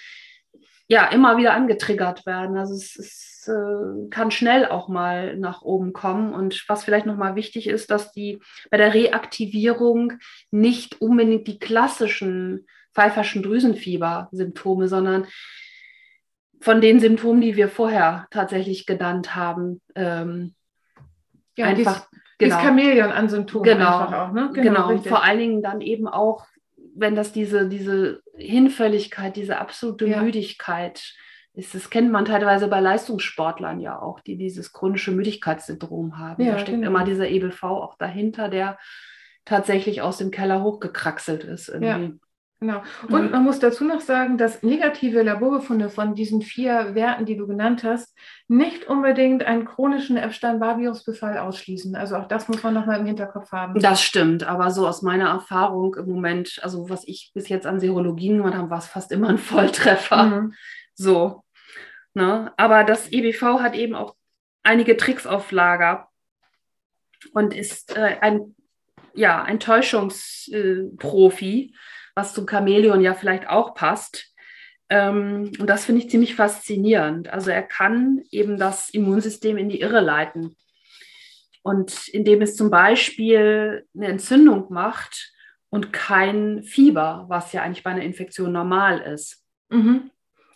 ja, 0.89 1.07
immer 1.07 1.37
wieder 1.37 1.55
angetriggert 1.55 2.27
werden. 2.27 2.57
Also 2.57 2.75
es, 2.75 2.97
es 2.97 3.49
äh, 3.49 4.09
kann 4.11 4.33
schnell 4.33 4.67
auch 4.67 4.89
mal 4.89 5.37
nach 5.37 5.63
oben 5.63 5.93
kommen. 5.93 6.35
Und 6.35 6.65
was 6.67 6.83
vielleicht 6.83 7.07
nochmal 7.07 7.37
wichtig 7.37 7.69
ist, 7.69 7.93
dass 7.93 8.11
die 8.11 8.41
bei 8.71 8.77
der 8.77 8.93
Reaktivierung 8.93 10.15
nicht 10.51 11.01
unbedingt 11.01 11.47
die 11.47 11.61
klassischen 11.61 12.67
pfeiferschen 12.93 13.45
Drüsenfieber-Symptome, 13.45 14.89
sondern 14.89 15.29
von 16.61 16.81
den 16.81 17.01
Symptomen, 17.01 17.41
die 17.41 17.57
wir 17.57 17.69
vorher 17.69 18.27
tatsächlich 18.31 18.87
genannt 18.87 19.35
haben, 19.35 19.81
ähm, 19.95 20.55
ja, 21.57 21.67
einfach 21.67 22.07
dies, 22.11 22.21
genau. 22.39 22.61
Chamäleon 22.61 23.11
an 23.11 23.29
Symptomen 23.29 23.65
genau, 23.65 23.99
einfach 23.99 24.29
auch, 24.29 24.33
ne? 24.33 24.51
Genau, 24.55 24.89
genau. 24.89 25.03
vor 25.03 25.25
allen 25.25 25.39
Dingen 25.39 25.63
dann 25.63 25.81
eben 25.81 26.07
auch, 26.07 26.47
wenn 26.95 27.15
das 27.15 27.33
diese, 27.33 27.69
diese 27.69 28.21
Hinfälligkeit, 28.35 29.37
diese 29.37 29.59
absolute 29.59 30.07
ja. 30.07 30.23
Müdigkeit 30.23 31.15
ist. 31.55 31.75
Das 31.75 31.91
kennt 31.91 32.13
man 32.13 32.25
teilweise 32.27 32.69
bei 32.69 32.81
Leistungssportlern 32.81 33.81
ja 33.81 34.01
auch, 34.01 34.21
die 34.21 34.37
dieses 34.37 34.73
chronische 34.73 35.13
Müdigkeitssyndrom 35.13 36.19
haben. 36.19 36.43
Ja, 36.43 36.53
da 36.53 36.59
steckt 36.59 36.79
genau. 36.79 36.89
immer 36.89 37.05
dieser 37.05 37.29
EBV 37.29 37.63
auch 37.65 37.97
dahinter, 37.97 38.49
der 38.49 38.79
tatsächlich 39.45 40.03
aus 40.03 40.19
dem 40.19 40.31
Keller 40.31 40.63
hochgekraxelt 40.63 41.45
ist. 41.45 41.69
Irgendwie. 41.69 42.19
Genau. 42.63 42.83
Und 43.09 43.25
mhm. 43.25 43.31
man 43.31 43.45
muss 43.45 43.59
dazu 43.59 43.85
noch 43.85 44.03
sagen, 44.03 44.37
dass 44.37 44.63
negative 44.63 45.23
Laborbefunde 45.23 45.89
von 45.89 46.15
diesen 46.15 46.43
vier 46.43 46.95
Werten, 46.95 47.25
die 47.25 47.39
du 47.39 47.47
genannt 47.47 47.85
hast, 47.85 48.15
nicht 48.49 48.87
unbedingt 48.87 49.45
einen 49.45 49.65
chronischen 49.65 50.19
Epstein-Barr-Virus-Befall 50.19 51.39
ausschließen. 51.39 51.97
Also 51.97 52.17
auch 52.17 52.29
das 52.29 52.49
muss 52.49 52.63
man 52.63 52.75
nochmal 52.75 53.01
im 53.01 53.07
Hinterkopf 53.07 53.51
haben. 53.53 53.81
Das 53.81 54.03
stimmt, 54.03 54.43
aber 54.43 54.71
so 54.73 54.87
aus 54.87 55.01
meiner 55.01 55.31
Erfahrung 55.31 55.95
im 55.95 56.07
Moment, 56.07 56.61
also 56.63 56.91
was 56.91 57.09
ich 57.09 57.31
bis 57.33 57.49
jetzt 57.49 57.67
an 57.67 57.81
Serologien 57.81 58.37
gemacht 58.37 58.55
habe, 58.55 58.69
war 58.69 58.79
es 58.79 58.89
fast 58.89 59.11
immer 59.11 59.31
ein 59.31 59.39
Volltreffer. 59.39 60.25
Mhm. 60.25 60.53
So. 60.95 61.45
Ne? 62.13 62.53
Aber 62.59 62.85
das 62.85 63.11
EBV 63.11 63.61
hat 63.61 63.75
eben 63.75 63.95
auch 63.95 64.17
einige 64.63 64.99
Tricks 64.99 65.27
auf 65.27 65.51
Lager 65.51 66.11
und 67.33 67.55
ist 67.55 67.97
äh, 67.97 68.19
ein, 68.21 68.55
ja, 69.15 69.43
ein 69.43 69.61
Täuschungsprofi. 69.61 71.73
Äh, 71.73 71.77
was 72.21 72.35
zum 72.35 72.47
Chamäleon 72.47 73.01
ja 73.01 73.15
vielleicht 73.15 73.49
auch 73.49 73.75
passt. 73.75 74.35
Ähm, 74.91 75.53
und 75.59 75.67
das 75.67 75.87
finde 75.87 76.03
ich 76.03 76.11
ziemlich 76.11 76.35
faszinierend. 76.35 77.29
Also 77.29 77.51
er 77.51 77.63
kann 77.63 78.23
eben 78.31 78.59
das 78.59 78.91
Immunsystem 78.91 79.57
in 79.57 79.71
die 79.71 79.81
Irre 79.81 80.01
leiten. 80.01 80.57
Und 81.63 82.09
indem 82.09 82.43
es 82.43 82.57
zum 82.57 82.71
Beispiel 82.71 83.87
eine 83.95 84.09
Entzündung 84.09 84.71
macht 84.71 85.33
und 85.71 85.93
kein 85.93 86.63
Fieber, 86.63 87.25
was 87.29 87.53
ja 87.53 87.63
eigentlich 87.63 87.85
bei 87.85 87.91
einer 87.91 88.03
Infektion 88.03 88.53
normal 88.53 89.01
ist. 89.01 89.43
Mhm, 89.71 90.11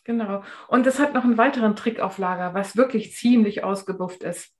genau. 0.04 0.42
Und 0.68 0.86
es 0.86 0.98
hat 0.98 1.14
noch 1.14 1.24
einen 1.24 1.38
weiteren 1.38 1.76
Trick 1.76 2.00
auf 2.00 2.18
Lager, 2.18 2.52
was 2.52 2.76
wirklich 2.76 3.14
ziemlich 3.14 3.64
ausgebufft 3.64 4.22
ist. 4.22 4.50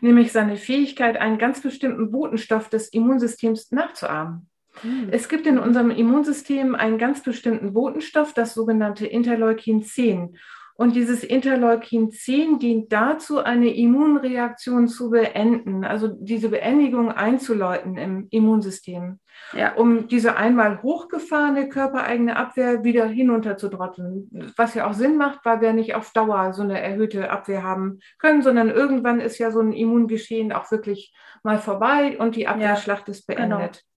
Nämlich 0.00 0.32
seine 0.32 0.56
Fähigkeit, 0.56 1.16
einen 1.16 1.38
ganz 1.38 1.60
bestimmten 1.60 2.10
Botenstoff 2.10 2.70
des 2.70 2.88
Immunsystems 2.88 3.70
nachzuahmen. 3.70 4.48
Hm. 4.82 5.08
Es 5.10 5.28
gibt 5.28 5.46
in 5.46 5.58
unserem 5.58 5.90
Immunsystem 5.90 6.74
einen 6.74 6.98
ganz 6.98 7.22
bestimmten 7.22 7.72
Botenstoff, 7.72 8.32
das 8.32 8.54
sogenannte 8.54 9.06
Interleukin 9.06 9.82
10. 9.82 10.36
Und 10.80 10.96
dieses 10.96 11.24
Interleukin 11.24 12.10
10 12.10 12.58
dient 12.58 12.90
dazu, 12.90 13.40
eine 13.44 13.68
Immunreaktion 13.68 14.88
zu 14.88 15.10
beenden, 15.10 15.84
also 15.84 16.08
diese 16.08 16.48
Beendigung 16.48 17.12
einzuläuten 17.12 17.98
im 17.98 18.28
Immunsystem, 18.30 19.20
ja. 19.52 19.74
um 19.74 20.08
diese 20.08 20.38
einmal 20.38 20.82
hochgefahrene 20.82 21.68
körpereigene 21.68 22.34
Abwehr 22.34 22.82
wieder 22.82 23.04
hinunterzudrotteln. 23.04 24.30
Was 24.56 24.72
ja 24.72 24.88
auch 24.88 24.94
Sinn 24.94 25.18
macht, 25.18 25.40
weil 25.44 25.60
wir 25.60 25.74
nicht 25.74 25.94
auf 25.94 26.14
Dauer 26.14 26.54
so 26.54 26.62
eine 26.62 26.80
erhöhte 26.80 27.30
Abwehr 27.30 27.62
haben 27.62 27.98
können, 28.18 28.40
sondern 28.40 28.70
irgendwann 28.70 29.20
ist 29.20 29.36
ja 29.36 29.50
so 29.50 29.60
ein 29.60 29.74
Immungeschehen 29.74 30.50
auch 30.50 30.70
wirklich 30.70 31.14
mal 31.42 31.58
vorbei 31.58 32.16
und 32.18 32.36
die 32.36 32.48
Abwehrschlacht 32.48 33.06
ist 33.10 33.26
beendet. 33.26 33.50
Genau. 33.50 33.89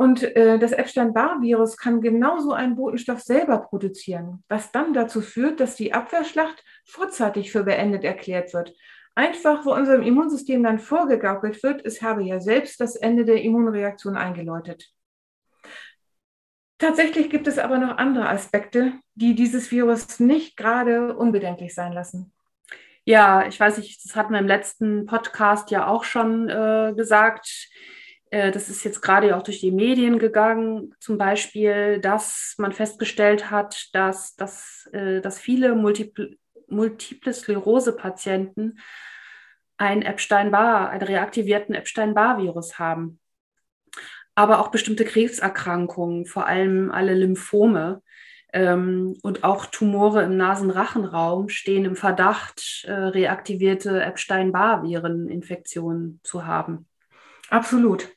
Und 0.00 0.22
äh, 0.22 0.60
das 0.60 0.70
Epstein-Barr-Virus 0.70 1.76
kann 1.76 2.00
genauso 2.00 2.52
einen 2.52 2.76
Botenstoff 2.76 3.20
selber 3.20 3.58
produzieren, 3.58 4.44
was 4.48 4.70
dann 4.70 4.94
dazu 4.94 5.20
führt, 5.20 5.58
dass 5.58 5.74
die 5.74 5.92
Abwehrschlacht 5.92 6.64
vorzeitig 6.86 7.50
für 7.50 7.64
beendet 7.64 8.04
erklärt 8.04 8.54
wird. 8.54 8.72
Einfach, 9.16 9.66
wo 9.66 9.74
unserem 9.74 10.02
Immunsystem 10.02 10.62
dann 10.62 10.78
vorgegaukelt 10.78 11.60
wird, 11.64 11.84
es 11.84 12.00
habe 12.00 12.22
ja 12.22 12.38
selbst 12.38 12.80
das 12.80 12.94
Ende 12.94 13.24
der 13.24 13.42
Immunreaktion 13.42 14.16
eingeläutet. 14.16 14.88
Tatsächlich 16.78 17.28
gibt 17.28 17.48
es 17.48 17.58
aber 17.58 17.78
noch 17.78 17.98
andere 17.98 18.28
Aspekte, 18.28 18.92
die 19.16 19.34
dieses 19.34 19.72
Virus 19.72 20.20
nicht 20.20 20.56
gerade 20.56 21.16
unbedenklich 21.16 21.74
sein 21.74 21.92
lassen. 21.92 22.32
Ja, 23.04 23.48
ich 23.48 23.58
weiß 23.58 23.78
nicht, 23.78 24.04
das 24.04 24.14
hatten 24.14 24.32
wir 24.32 24.38
im 24.38 24.46
letzten 24.46 25.06
Podcast 25.06 25.72
ja 25.72 25.88
auch 25.88 26.04
schon 26.04 26.48
äh, 26.48 26.92
gesagt 26.94 27.68
das 28.30 28.68
ist 28.68 28.84
jetzt 28.84 29.00
gerade 29.00 29.36
auch 29.36 29.42
durch 29.42 29.60
die 29.60 29.70
Medien 29.70 30.18
gegangen, 30.18 30.94
zum 31.00 31.18
Beispiel, 31.18 32.00
dass 32.00 32.54
man 32.58 32.72
festgestellt 32.72 33.50
hat, 33.50 33.88
dass, 33.92 34.34
dass, 34.36 34.88
äh, 34.92 35.20
dass 35.20 35.38
viele 35.38 35.74
Multiple, 35.74 36.36
Multiple 36.68 37.32
Sklerose-Patienten 37.32 38.78
ein 39.78 40.02
Epstein-Barr, 40.02 40.90
einen 40.90 41.02
reaktivierten 41.02 41.74
Epstein-Barr-Virus 41.74 42.78
haben. 42.78 43.18
Aber 44.34 44.60
auch 44.60 44.70
bestimmte 44.70 45.04
Krebserkrankungen, 45.04 46.26
vor 46.26 46.46
allem 46.46 46.90
alle 46.90 47.14
Lymphome 47.14 48.02
ähm, 48.52 49.16
und 49.22 49.44
auch 49.44 49.66
Tumore 49.66 50.24
im 50.24 50.36
Nasenrachenraum 50.36 51.48
stehen 51.48 51.84
im 51.84 51.94
Verdacht, 51.96 52.84
äh, 52.86 52.92
reaktivierte 52.92 54.02
Epstein-Barr-Vireninfektionen 54.02 56.20
zu 56.22 56.46
haben. 56.46 56.86
Absolut. 57.48 58.08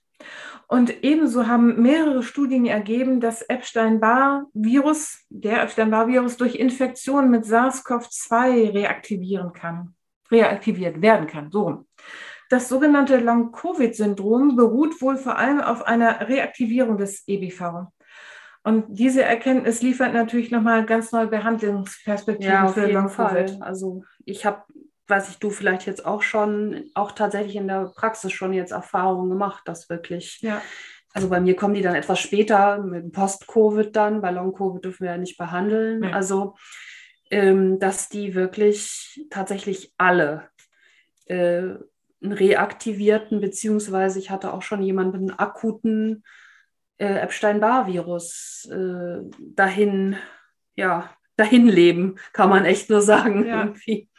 Und 0.67 1.03
ebenso 1.03 1.47
haben 1.47 1.81
mehrere 1.81 2.23
Studien 2.23 2.65
ergeben, 2.65 3.19
dass 3.19 3.41
Epstein-Barr-Virus, 3.41 5.25
der 5.29 5.63
Epstein-Barr-Virus 5.63 6.37
durch 6.37 6.55
Infektion 6.55 7.29
mit 7.29 7.43
SARS-CoV-2 7.45 8.73
reaktivieren 8.73 9.51
kann, 9.51 9.95
reaktiviert 10.31 11.01
werden 11.01 11.27
kann. 11.27 11.51
So. 11.51 11.85
Das 12.49 12.69
sogenannte 12.69 13.17
Long-Covid-Syndrom 13.17 14.55
beruht 14.55 15.01
wohl 15.01 15.17
vor 15.17 15.37
allem 15.37 15.61
auf 15.61 15.85
einer 15.85 16.27
Reaktivierung 16.27 16.97
des 16.97 17.23
EBV. 17.27 17.87
Und 18.63 18.85
diese 18.89 19.23
Erkenntnis 19.23 19.81
liefert 19.81 20.13
natürlich 20.13 20.51
nochmal 20.51 20.85
ganz 20.85 21.11
neue 21.11 21.27
Behandlungsperspektiven 21.27 22.53
ja, 22.53 22.67
für 22.67 22.85
Long-Covid. 22.87 23.61
Also 23.61 24.03
ich 24.25 24.45
habe, 24.45 24.63
weiß 25.11 25.29
ich, 25.29 25.37
du 25.37 25.51
vielleicht 25.51 25.85
jetzt 25.85 26.05
auch 26.05 26.23
schon, 26.23 26.89
auch 26.95 27.11
tatsächlich 27.11 27.55
in 27.55 27.67
der 27.67 27.91
Praxis 27.95 28.31
schon 28.31 28.53
jetzt 28.53 28.71
Erfahrungen 28.71 29.29
gemacht, 29.29 29.61
dass 29.65 29.89
wirklich, 29.89 30.39
ja. 30.41 30.61
also 31.13 31.29
bei 31.29 31.39
mir 31.39 31.55
kommen 31.55 31.75
die 31.75 31.83
dann 31.83 31.93
etwas 31.93 32.19
später 32.19 32.79
mit 32.79 33.11
Post-Covid 33.11 33.95
dann, 33.95 34.21
bei 34.21 34.31
Long-Covid 34.31 34.83
dürfen 34.83 35.03
wir 35.03 35.11
ja 35.11 35.17
nicht 35.17 35.37
behandeln. 35.37 36.03
Ja. 36.03 36.11
Also, 36.11 36.55
ähm, 37.29 37.77
dass 37.79 38.09
die 38.09 38.33
wirklich 38.33 39.23
tatsächlich 39.29 39.93
alle 39.97 40.49
äh, 41.25 41.75
einen 42.23 42.33
reaktivierten, 42.33 43.41
beziehungsweise 43.41 44.19
ich 44.19 44.29
hatte 44.29 44.53
auch 44.53 44.61
schon 44.61 44.81
jemanden 44.81 45.11
mit 45.11 45.31
einem 45.31 45.39
akuten 45.39 46.23
äh, 46.97 47.19
Epstein-Barr-Virus 47.19 48.69
äh, 48.71 49.21
dahin, 49.39 50.17
ja, 50.75 51.09
dahin 51.35 51.67
leben, 51.67 52.15
kann 52.33 52.49
man 52.49 52.65
echt 52.65 52.89
nur 52.89 53.01
sagen. 53.01 53.45
Ja. 53.45 53.63
Irgendwie. 53.63 54.09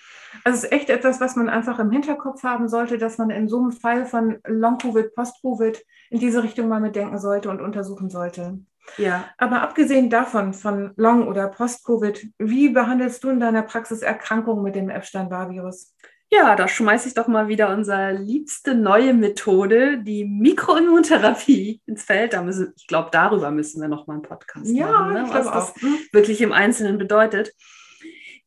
Also 0.44 0.58
es 0.58 0.64
ist 0.64 0.72
echt 0.72 0.90
etwas, 0.90 1.20
was 1.20 1.36
man 1.36 1.48
einfach 1.48 1.78
im 1.78 1.90
Hinterkopf 1.90 2.42
haben 2.42 2.68
sollte, 2.68 2.98
dass 2.98 3.18
man 3.18 3.30
in 3.30 3.48
so 3.48 3.58
einem 3.58 3.72
Fall 3.72 4.06
von 4.06 4.38
Long-Covid, 4.46 5.14
Post-Covid 5.14 5.84
in 6.10 6.18
diese 6.18 6.42
Richtung 6.42 6.68
mal 6.68 6.80
mitdenken 6.80 7.18
sollte 7.18 7.50
und 7.50 7.60
untersuchen 7.60 8.10
sollte. 8.10 8.58
Ja. 8.98 9.26
Aber 9.38 9.62
abgesehen 9.62 10.10
davon, 10.10 10.54
von 10.54 10.92
Long- 10.96 11.28
oder 11.28 11.48
Post-Covid, 11.48 12.28
wie 12.38 12.68
behandelst 12.70 13.22
du 13.22 13.30
in 13.30 13.40
deiner 13.40 13.62
Praxis 13.62 14.02
Erkrankungen 14.02 14.62
mit 14.62 14.74
dem 14.74 14.90
Epstein-Barr-Virus? 14.90 15.94
Ja, 16.30 16.56
da 16.56 16.66
schmeiße 16.66 17.08
ich 17.08 17.14
doch 17.14 17.28
mal 17.28 17.48
wieder 17.48 17.68
unsere 17.68 18.12
liebste 18.12 18.74
neue 18.74 19.12
Methode, 19.12 19.98
die 20.02 20.24
Mikroimmuntherapie, 20.24 21.82
ins 21.84 22.04
Feld. 22.04 22.32
Da 22.32 22.42
müssen, 22.42 22.72
ich 22.74 22.86
glaube, 22.86 23.10
darüber 23.12 23.50
müssen 23.50 23.82
wir 23.82 23.88
noch 23.88 24.06
mal 24.06 24.14
einen 24.14 24.22
Podcast 24.22 24.66
ja, 24.66 24.86
machen, 24.86 25.12
ne? 25.12 25.24
was 25.28 25.44
das 25.44 25.46
auch. 25.46 25.74
wirklich 26.12 26.40
im 26.40 26.52
Einzelnen 26.52 26.96
bedeutet. 26.96 27.52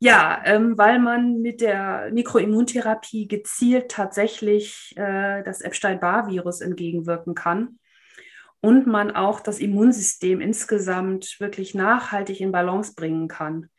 Ja, 0.05 0.39
ähm, 0.45 0.77
weil 0.77 0.99
man 0.99 1.41
mit 1.41 1.61
der 1.61 2.11
Mikroimmuntherapie 2.11 3.27
gezielt 3.27 3.89
tatsächlich 3.89 4.93
äh, 4.97 5.41
das 5.41 5.61
Epstein-Barr-Virus 5.61 6.61
entgegenwirken 6.61 7.33
kann 7.33 7.79
und 8.61 8.85
man 8.85 9.15
auch 9.15 9.39
das 9.39 9.57
Immunsystem 9.57 10.41
insgesamt 10.41 11.37
wirklich 11.39 11.73
nachhaltig 11.73 12.39
in 12.39 12.51
Balance 12.51 12.93
bringen 12.93 13.27
kann. 13.27 13.71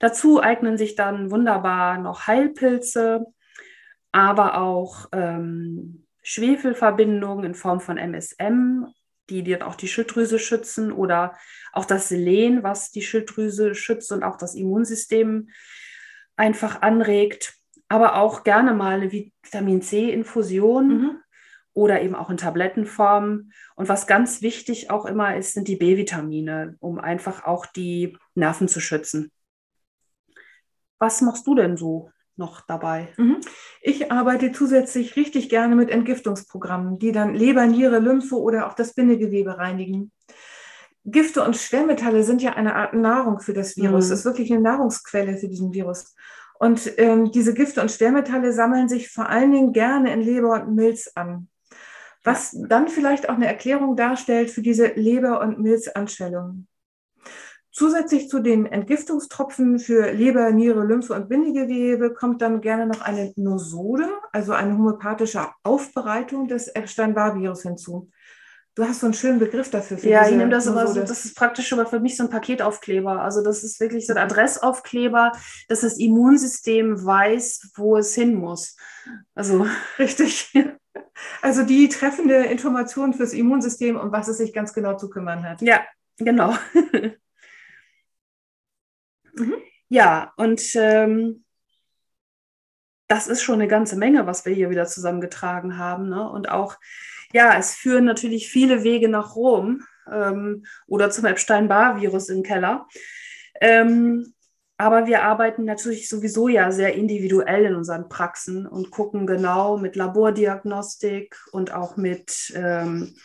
Dazu 0.00 0.42
eignen 0.42 0.78
sich 0.78 0.96
dann 0.96 1.30
wunderbar 1.30 1.98
noch 1.98 2.26
Heilpilze, 2.26 3.26
aber 4.10 4.58
auch 4.58 5.06
ähm, 5.12 6.08
Schwefelverbindungen 6.24 7.44
in 7.44 7.54
Form 7.54 7.78
von 7.78 7.98
MSM, 7.98 8.84
die 9.30 9.42
dann 9.42 9.62
auch 9.62 9.74
die 9.74 9.88
Schilddrüse 9.88 10.38
schützen 10.38 10.92
oder 10.92 11.36
auch 11.72 11.84
das 11.84 12.08
Selen, 12.08 12.62
was 12.62 12.90
die 12.90 13.02
Schilddrüse 13.02 13.74
schützt 13.74 14.12
und 14.12 14.22
auch 14.22 14.36
das 14.36 14.54
Immunsystem 14.54 15.50
einfach 16.36 16.82
anregt, 16.82 17.54
aber 17.88 18.16
auch 18.16 18.44
gerne 18.44 18.74
mal 18.74 19.00
eine 19.00 19.12
Vitamin 19.12 19.82
C-Infusion 19.82 20.88
mhm. 20.88 21.22
oder 21.72 22.02
eben 22.02 22.14
auch 22.14 22.30
in 22.30 22.36
Tablettenform. 22.36 23.50
Und 23.76 23.88
was 23.88 24.06
ganz 24.06 24.42
wichtig 24.42 24.90
auch 24.90 25.06
immer 25.06 25.36
ist, 25.36 25.54
sind 25.54 25.68
die 25.68 25.76
B-Vitamine, 25.76 26.76
um 26.80 26.98
einfach 26.98 27.44
auch 27.44 27.66
die 27.66 28.16
Nerven 28.34 28.68
zu 28.68 28.80
schützen. 28.80 29.32
Was 30.98 31.20
machst 31.20 31.46
du 31.46 31.54
denn 31.54 31.76
so 31.76 32.10
noch 32.38 32.60
dabei? 32.60 33.08
Mhm. 33.16 33.38
Ich 33.82 34.10
arbeite 34.10 34.52
zusätzlich 34.52 35.16
richtig 35.16 35.48
gerne 35.48 35.76
mit 35.76 35.90
Entgiftungsprogrammen, 35.90 36.98
die 36.98 37.12
dann 37.12 37.34
Leber, 37.34 37.66
Niere, 37.66 37.98
Lymphe 37.98 38.36
oder 38.36 38.66
auch 38.66 38.74
das 38.74 38.94
Bindegewebe 38.94 39.58
reinigen. 39.58 40.12
Gifte 41.04 41.42
und 41.42 41.56
Schwermetalle 41.56 42.22
sind 42.22 42.42
ja 42.42 42.52
eine 42.52 42.74
Art 42.74 42.94
Nahrung 42.94 43.40
für 43.40 43.54
das 43.54 43.76
Virus. 43.76 44.08
Mhm. 44.08 44.14
Ist 44.14 44.24
wirklich 44.24 44.52
eine 44.52 44.60
Nahrungsquelle 44.60 45.36
für 45.36 45.48
diesen 45.48 45.72
Virus. 45.72 46.14
Und 46.58 46.92
ähm, 46.98 47.30
diese 47.30 47.54
Gifte 47.54 47.80
und 47.80 47.90
Schwermetalle 47.90 48.52
sammeln 48.52 48.88
sich 48.88 49.10
vor 49.10 49.28
allen 49.28 49.52
Dingen 49.52 49.72
gerne 49.72 50.12
in 50.12 50.20
Leber 50.20 50.62
und 50.62 50.74
Milz 50.74 51.10
an. 51.14 51.48
Was 52.24 52.56
dann 52.68 52.88
vielleicht 52.88 53.28
auch 53.28 53.36
eine 53.36 53.46
Erklärung 53.46 53.96
darstellt 53.96 54.50
für 54.50 54.60
diese 54.60 54.88
Leber- 54.88 55.40
und 55.40 55.60
Milzanschwellungen. 55.60 56.66
Zusätzlich 57.78 58.28
zu 58.28 58.40
den 58.40 58.66
Entgiftungstropfen 58.66 59.78
für 59.78 60.10
Leber, 60.10 60.50
Niere, 60.50 60.84
Lymphe 60.84 61.14
und 61.14 61.28
Bindegewebe 61.28 62.12
kommt 62.12 62.42
dann 62.42 62.60
gerne 62.60 62.86
noch 62.88 63.02
eine 63.02 63.32
Nosode, 63.36 64.08
also 64.32 64.52
eine 64.52 64.72
homöopathische 64.72 65.46
Aufbereitung 65.62 66.48
des 66.48 66.66
Epstein-Barr-Virus 66.66 67.62
hinzu. 67.62 68.10
Du 68.74 68.82
hast 68.82 68.98
so 68.98 69.06
einen 69.06 69.14
schönen 69.14 69.38
Begriff 69.38 69.70
dafür. 69.70 69.96
Für 69.96 70.08
ja, 70.08 70.28
ich 70.28 70.34
nehme 70.34 70.50
das 70.50 70.66
aber 70.66 70.88
so, 70.88 70.98
das 70.98 71.24
ist 71.24 71.36
praktisch 71.36 71.68
schon 71.68 71.78
mal 71.78 71.86
für 71.86 72.00
mich 72.00 72.16
so 72.16 72.24
ein 72.24 72.30
Paketaufkleber. 72.30 73.22
Also 73.22 73.44
das 73.44 73.62
ist 73.62 73.78
wirklich 73.78 74.08
so 74.08 74.12
ein 74.12 74.18
Adressaufkleber, 74.18 75.30
dass 75.68 75.82
das 75.82 75.98
Immunsystem 75.98 77.04
weiß, 77.04 77.74
wo 77.76 77.96
es 77.96 78.12
hin 78.12 78.34
muss. 78.34 78.76
Also 79.36 79.68
richtig. 80.00 80.52
Also 81.42 81.62
die 81.62 81.88
treffende 81.88 82.38
Information 82.46 83.14
fürs 83.14 83.34
Immunsystem, 83.34 83.94
um 83.94 84.10
was 84.10 84.26
es 84.26 84.38
sich 84.38 84.52
ganz 84.52 84.72
genau 84.72 84.96
zu 84.96 85.08
kümmern 85.08 85.48
hat. 85.48 85.62
Ja, 85.62 85.84
genau. 86.16 86.56
Mhm. 89.38 89.54
Ja, 89.88 90.32
und 90.36 90.62
ähm, 90.74 91.44
das 93.08 93.26
ist 93.26 93.42
schon 93.42 93.56
eine 93.56 93.68
ganze 93.68 93.96
Menge, 93.96 94.26
was 94.26 94.44
wir 94.44 94.52
hier 94.52 94.70
wieder 94.70 94.86
zusammengetragen 94.86 95.78
haben. 95.78 96.08
Ne? 96.08 96.28
Und 96.30 96.50
auch, 96.50 96.76
ja, 97.32 97.58
es 97.58 97.74
führen 97.74 98.04
natürlich 98.04 98.48
viele 98.50 98.84
Wege 98.84 99.08
nach 99.08 99.34
Rom 99.34 99.82
ähm, 100.10 100.64
oder 100.86 101.10
zum 101.10 101.24
Epstein-Barr-Virus 101.24 102.28
im 102.28 102.42
Keller. 102.42 102.86
Ähm, 103.60 104.34
aber 104.76 105.06
wir 105.06 105.24
arbeiten 105.24 105.64
natürlich 105.64 106.08
sowieso 106.08 106.46
ja 106.46 106.70
sehr 106.70 106.94
individuell 106.94 107.64
in 107.64 107.74
unseren 107.74 108.08
Praxen 108.08 108.64
und 108.66 108.90
gucken 108.90 109.26
genau 109.26 109.76
mit 109.76 109.96
Labordiagnostik 109.96 111.36
und 111.50 111.72
auch 111.74 111.96
mit 111.96 112.52
ähm, 112.54 113.16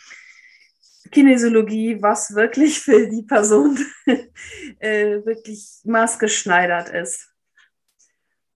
Kinesiologie, 1.10 2.00
was 2.02 2.34
wirklich 2.34 2.80
für 2.80 3.08
die 3.08 3.22
Person 3.22 3.78
äh, 4.78 5.24
wirklich 5.24 5.80
maßgeschneidert 5.84 6.88
ist. 6.90 7.30